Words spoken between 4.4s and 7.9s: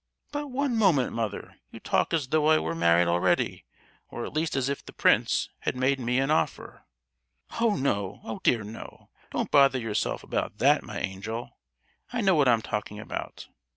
as if the prince had made me an offer!" "Oh,